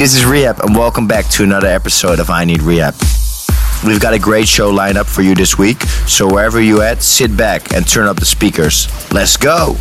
[0.00, 3.86] this is R3hab, and welcome back to another episode of I Need R3hab.
[3.86, 7.02] We've got a great show lined up for you this week, so wherever you at,
[7.02, 8.88] sit back and turn up the speakers.
[9.12, 9.76] Let's go!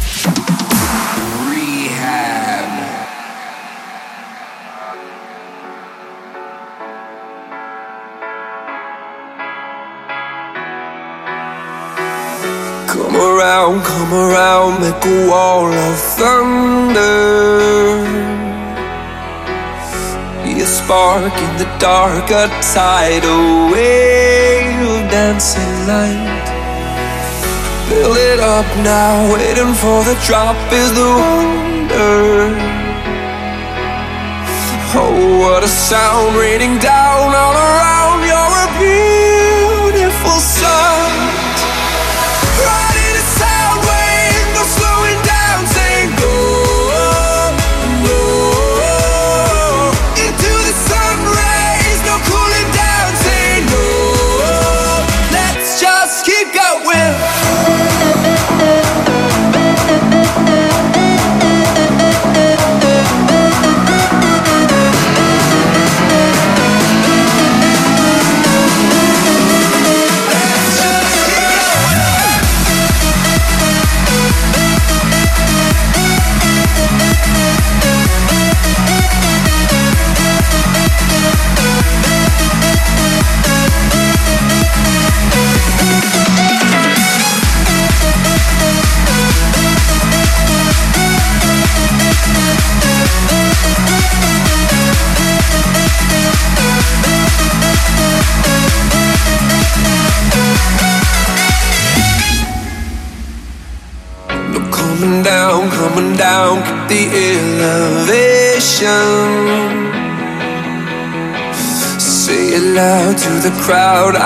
[12.89, 16.99] Come around, come around, make a wall of thunder.
[20.69, 26.47] Spark in the dark, a tidal wave of dancing light.
[27.89, 32.53] Fill it up now, waiting for the drop is the wonder.
[34.93, 37.98] Oh, what a sound raining down all around.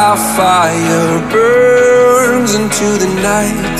[0.04, 3.80] Our fire burns into the night.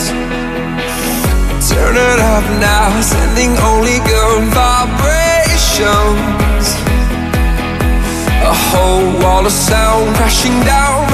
[1.70, 5.86] Turn it up now, sending only good vibrations.
[8.54, 11.14] A whole wall of sound crashing down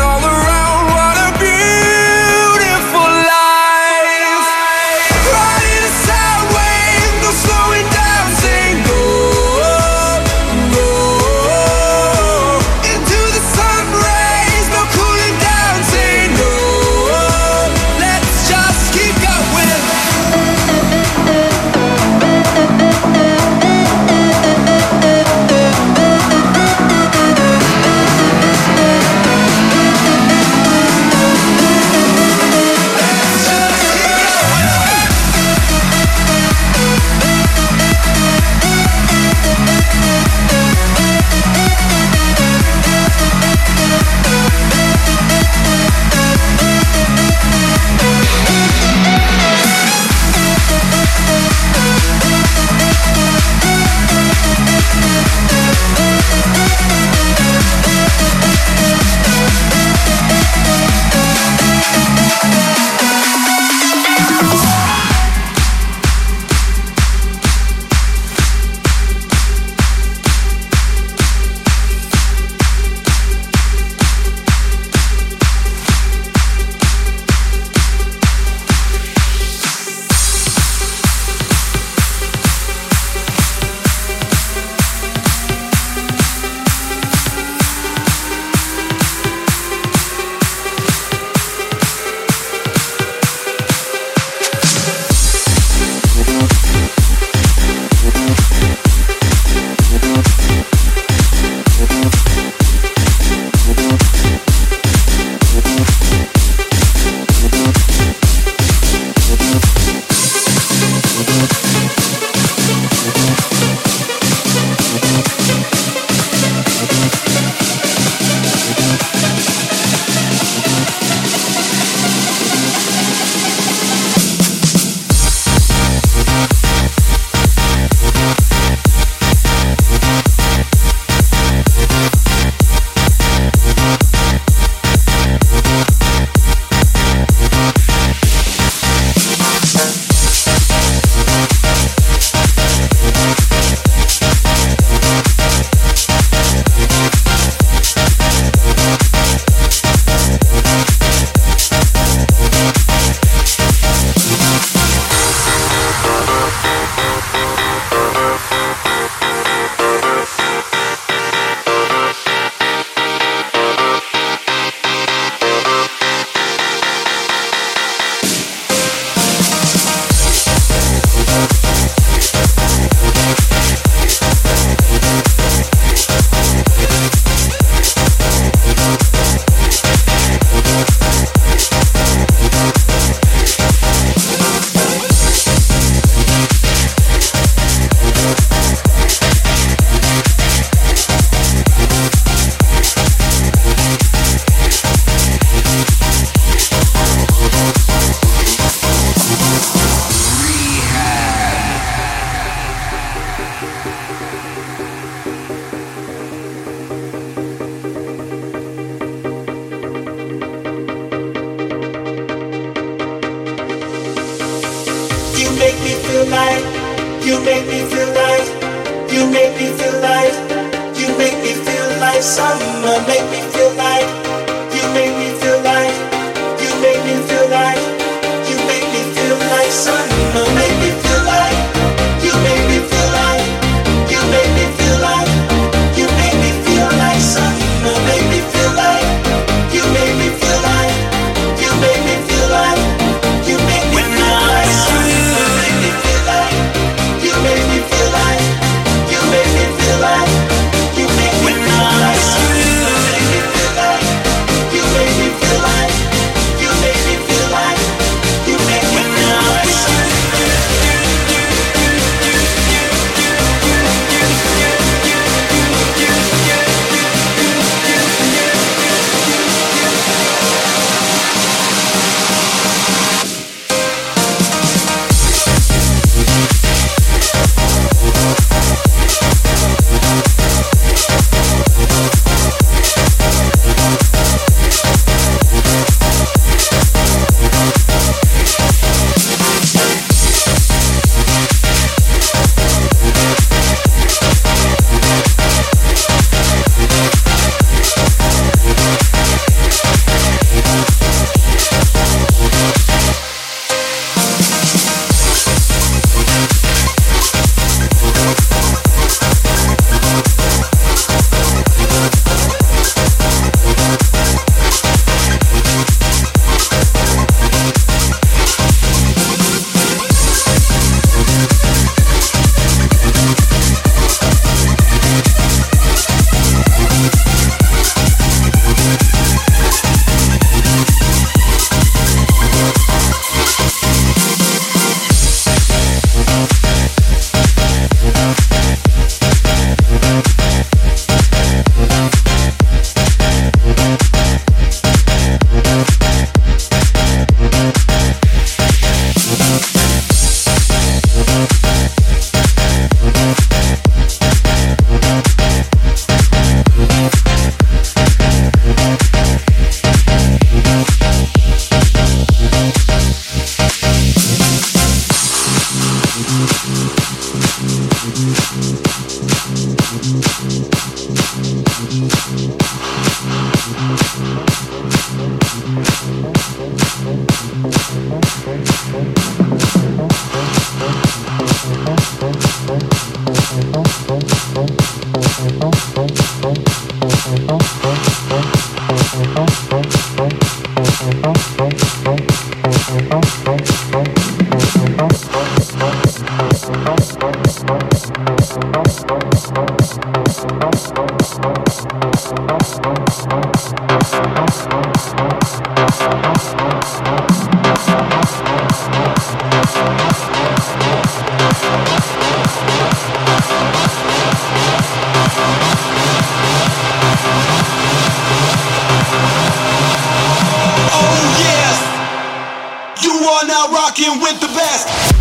[420.91, 425.18] Oh yes, you are now rocking with the best.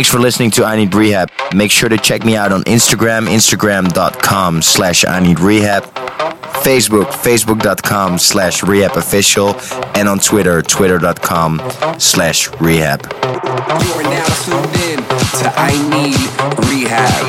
[0.00, 1.54] Thanks for listening to I Need R3hab.
[1.54, 5.82] Make sure to check me out on Instagram, instagram.com slash I Need R3hab,
[6.62, 9.54] Facebook, facebook.com slash rehab official,
[9.94, 11.60] and on Twitter, twitter.com
[11.98, 13.02] slash rehab.
[13.12, 16.16] You are now tuned in to I Need
[16.70, 17.20] Rehab.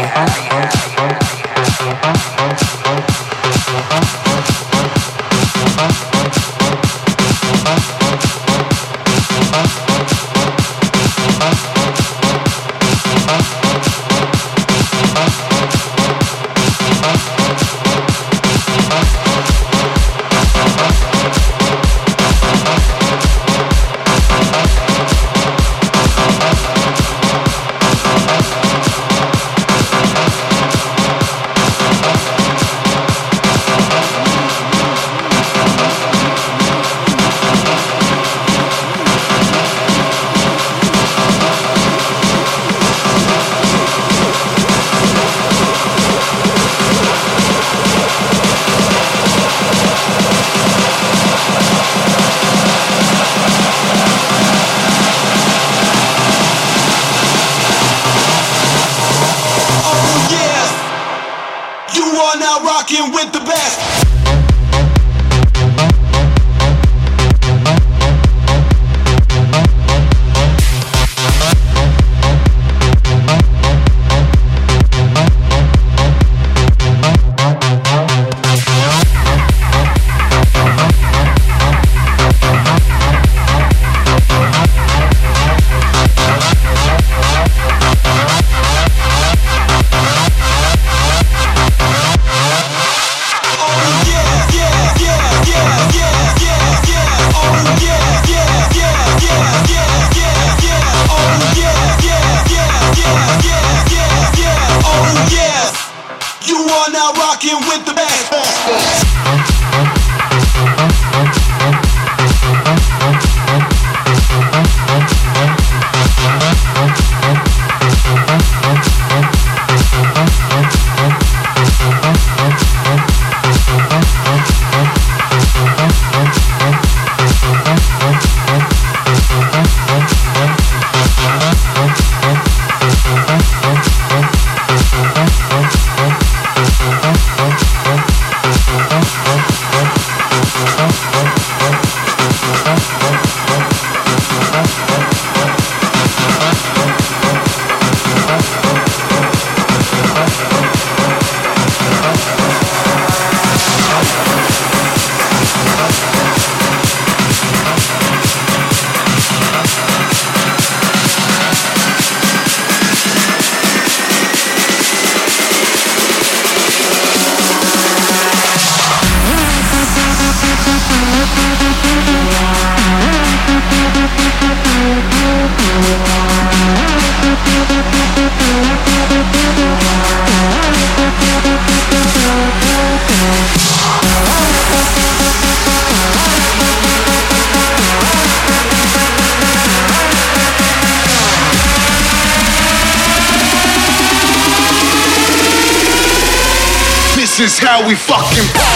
[198.42, 198.71] you.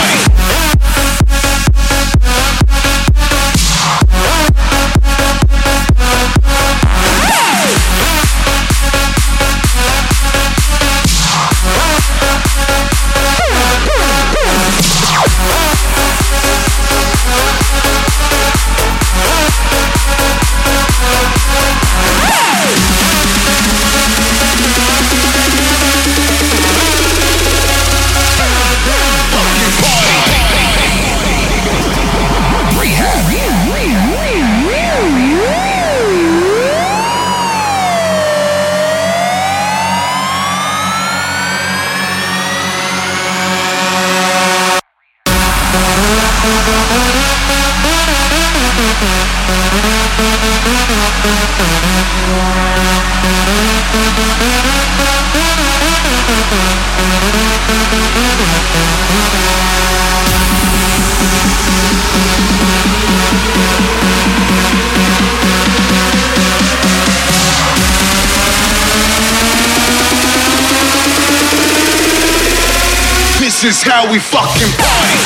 [73.65, 75.24] is how we fucking party.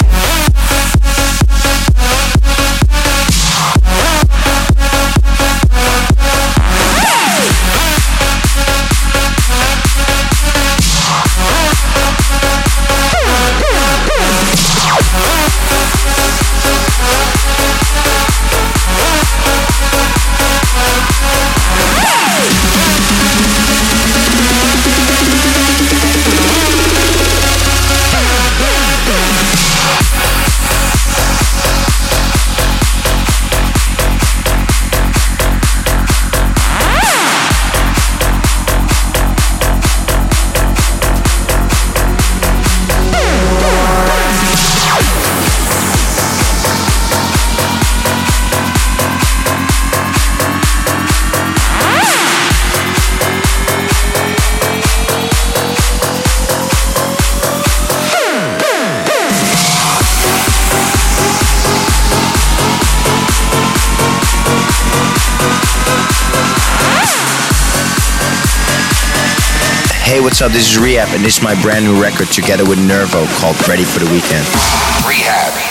[70.39, 70.55] What's up?
[70.55, 73.84] This is R3hab, and this is my brand new record together with Nervo called Ready
[73.84, 74.46] for the Weekend.
[74.46, 75.68] R3hab.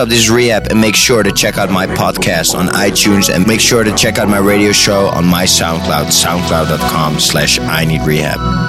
[0.00, 3.60] up this rehab and make sure to check out my podcast on iTunes and make
[3.60, 8.59] sure to check out my radio show on my SoundCloud, soundcloud.com slash I Need R3hab.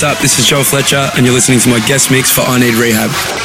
[0.00, 0.22] What's up?
[0.22, 3.39] This is Joel Fletcher, and you're listening to my guest mix for I Need R3hab.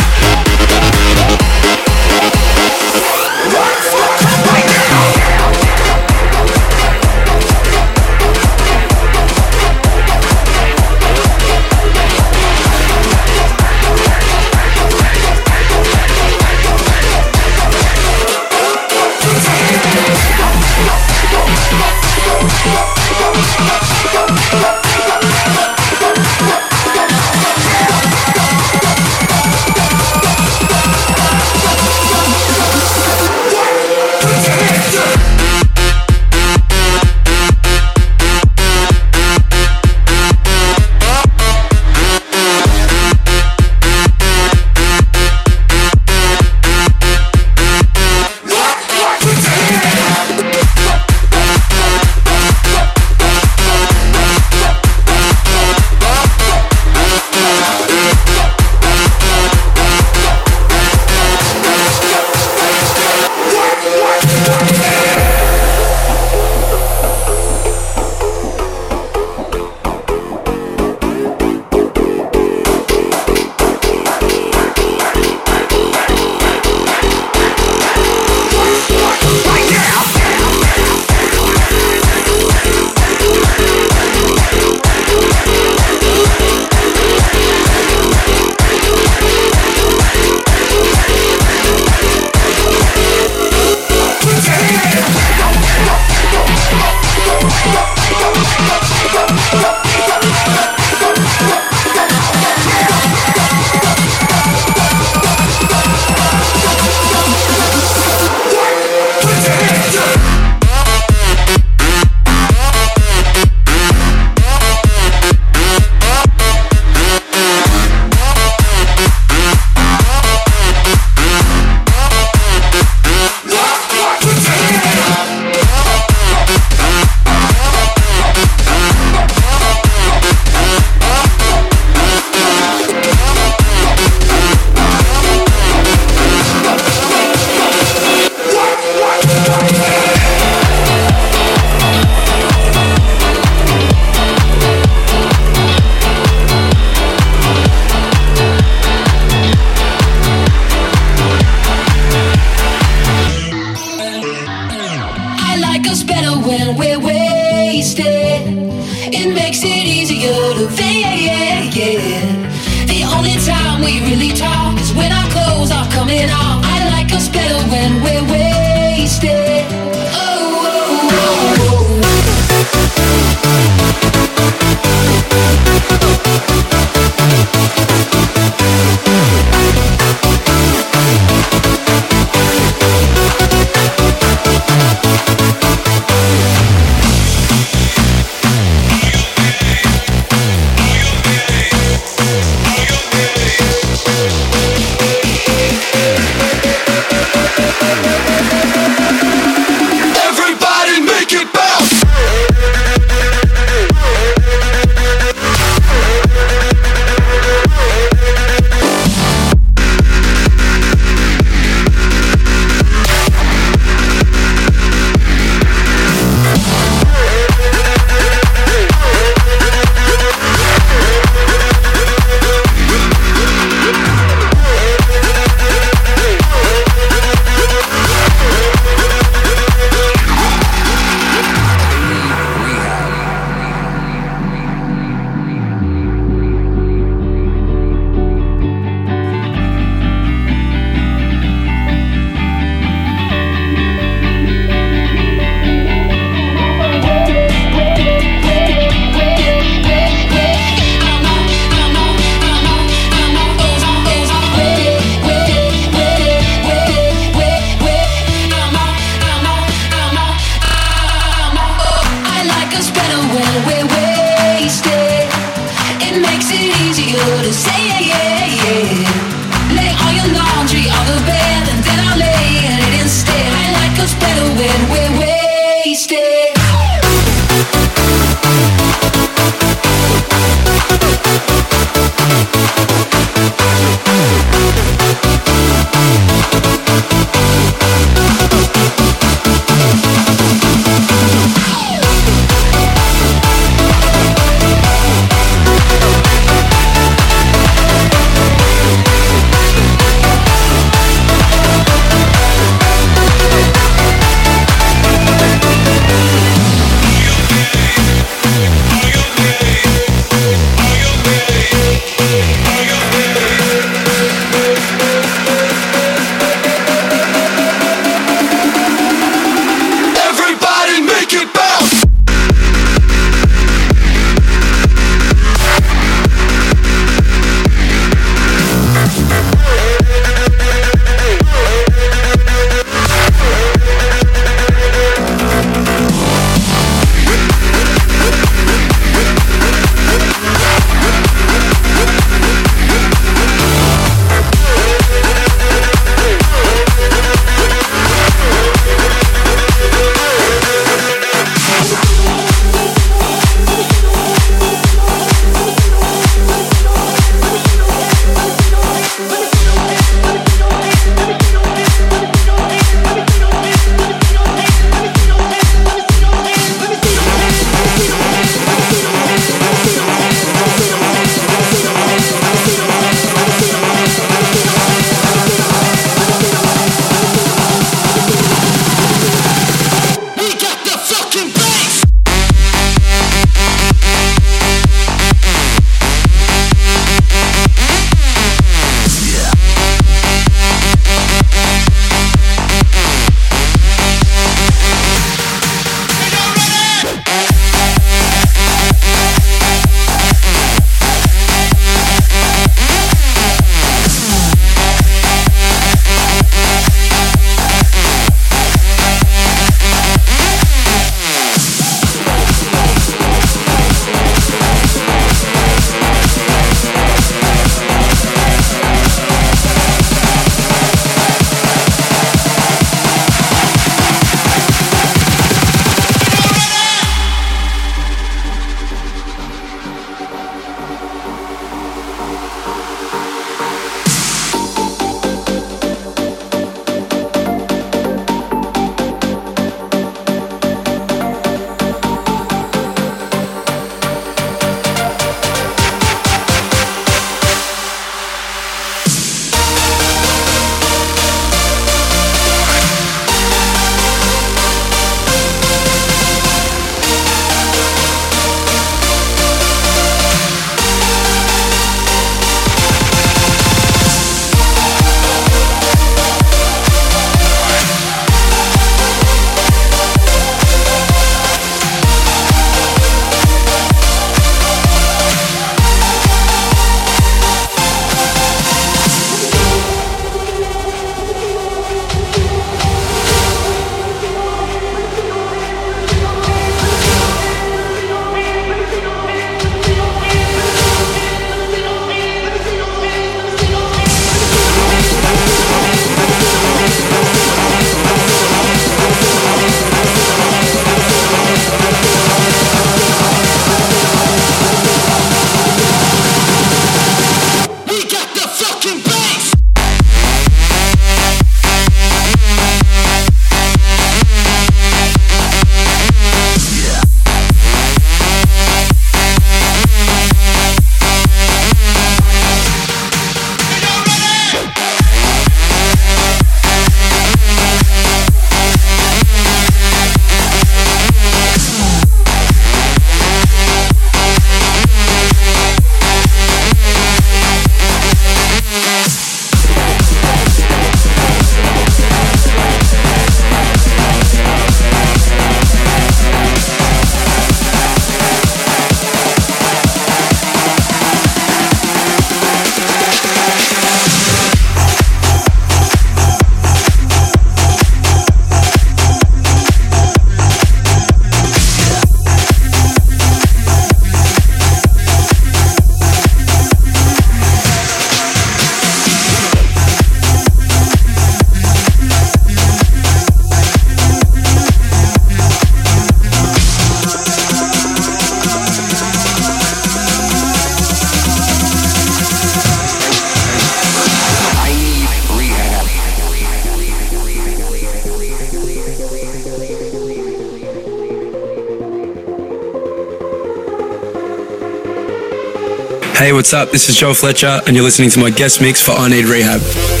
[596.21, 596.69] Hey, what's up?
[596.69, 600.00] This is Joel Fletcher, and you're listening to my guest mix for I Need R3hab.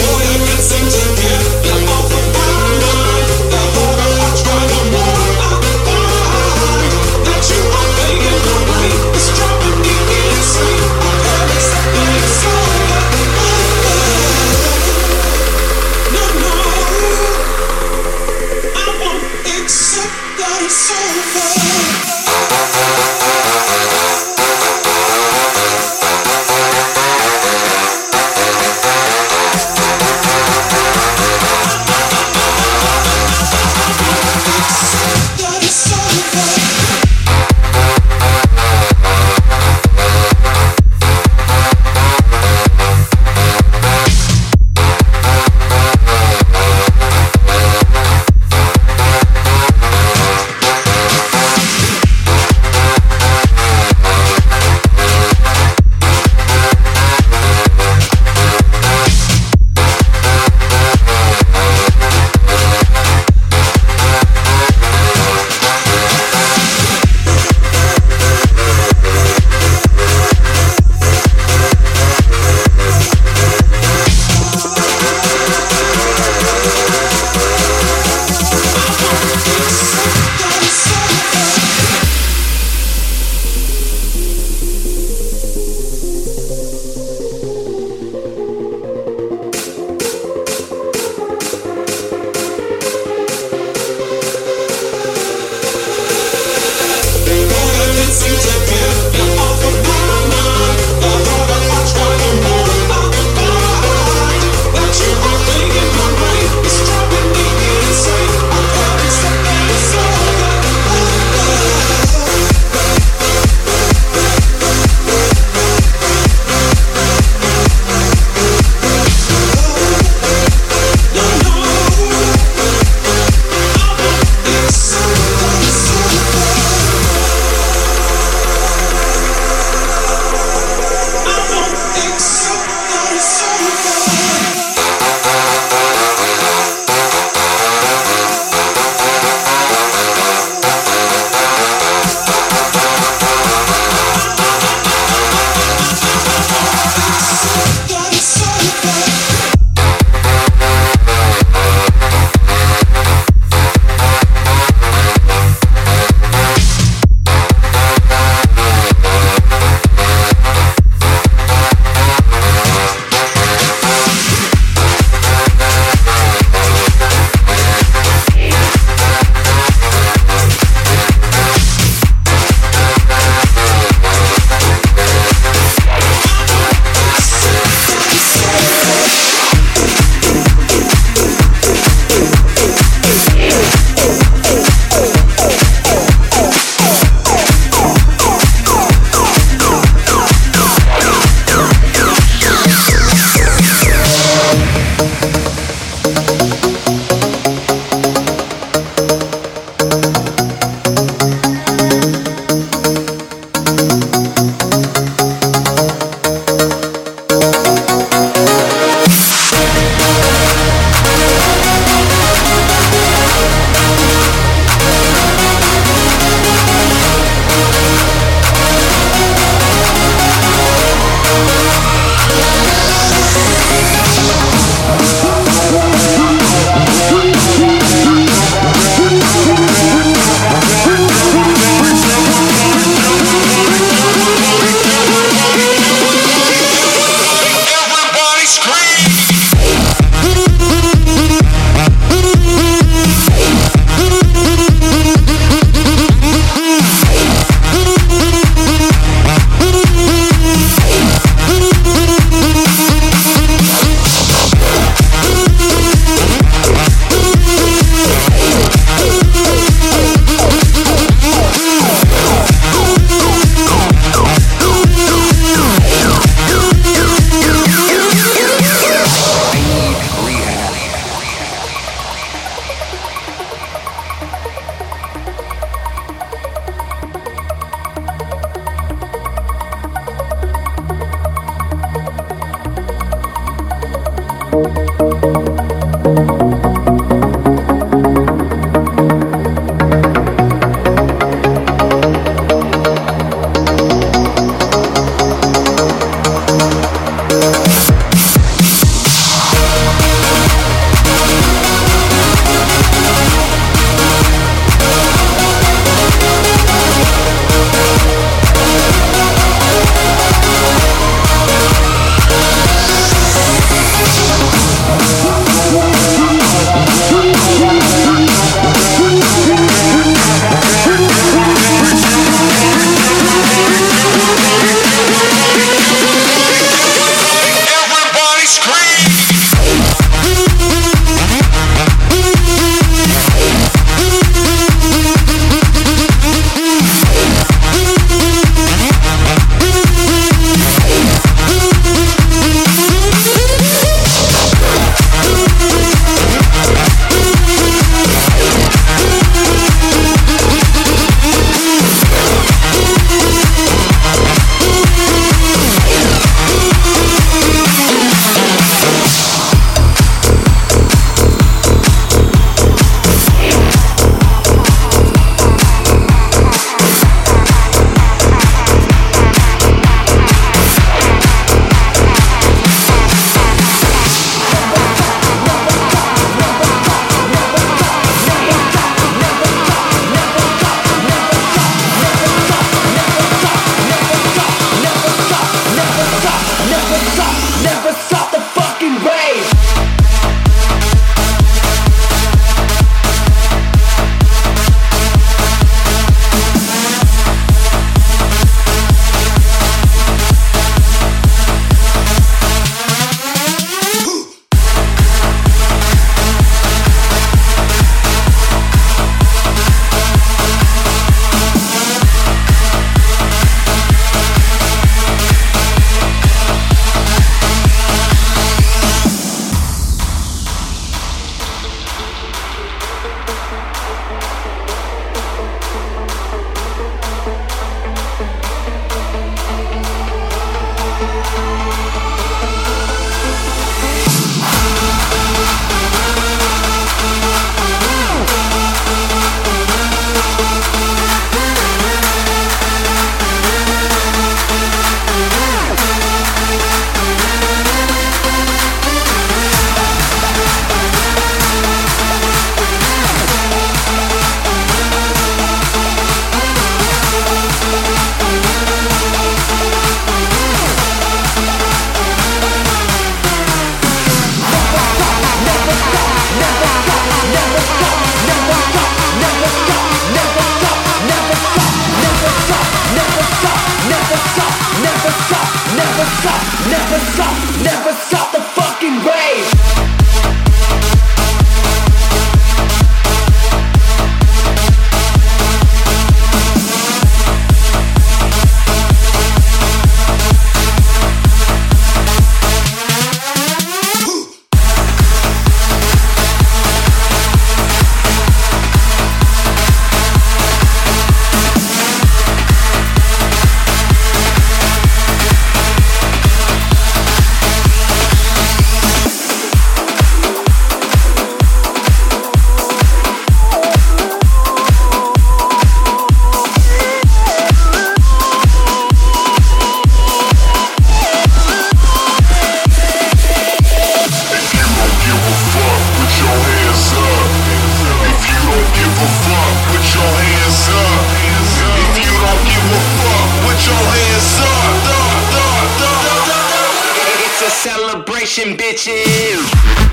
[538.31, 539.90] Bitches.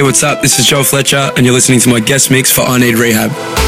[0.00, 0.40] Hey, what's up?
[0.40, 3.59] This is Joel Fletcher, and you're listening to my guest mix for I Need R3hab.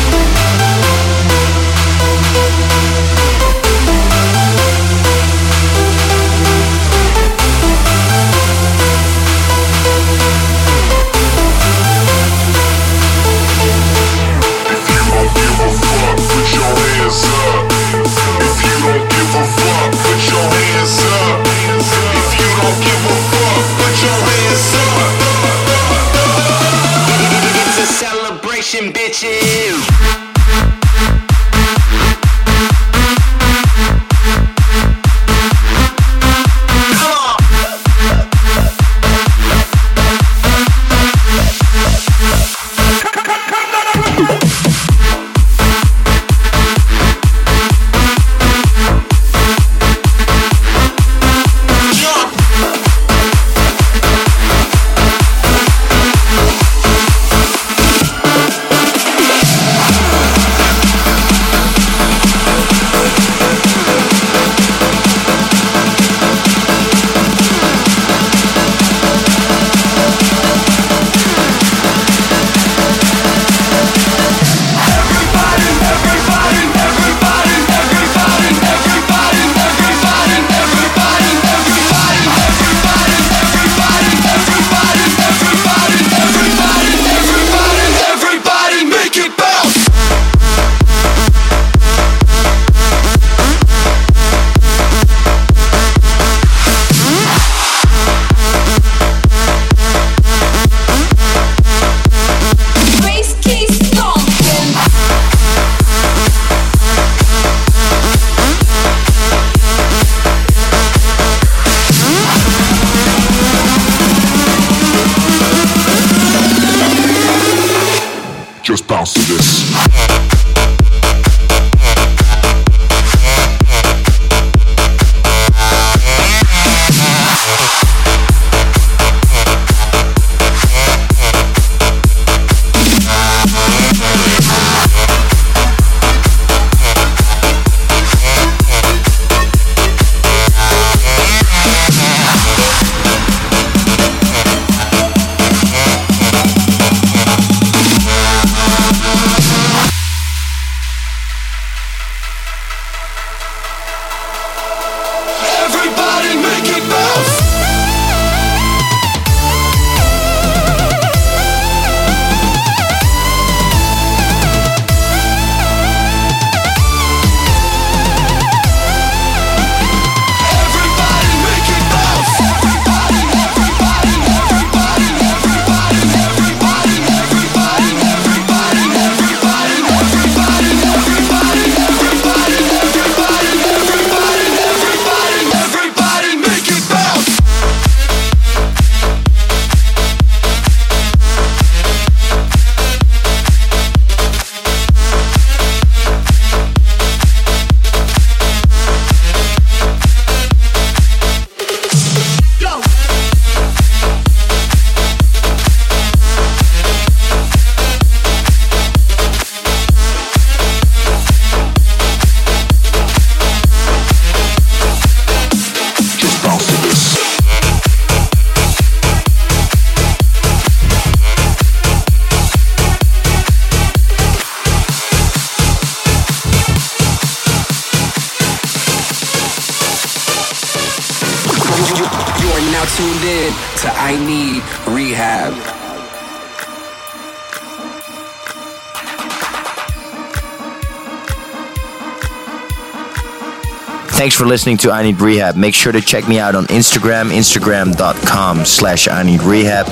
[244.33, 245.57] Thanks for listening to I Need R3hab.
[245.57, 249.85] Make sure to check me out on Instagram, instagram.com slash I Need R3hab,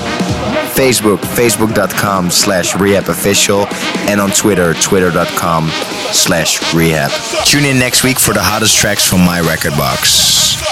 [0.73, 3.67] Facebook, facebook.com slash r3hab official,
[4.09, 5.67] and on Twitter, twitter.com
[6.11, 7.45] slash r3hab.
[7.45, 10.70] Tune in next week for the hottest tracks from my record box.